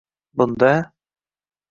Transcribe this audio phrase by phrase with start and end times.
[0.37, 0.71] Bunda